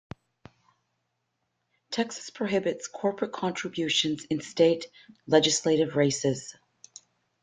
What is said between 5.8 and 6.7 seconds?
races.